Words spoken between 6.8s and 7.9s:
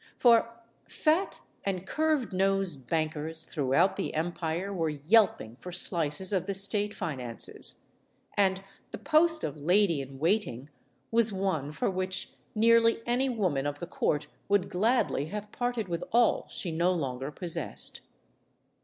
finances.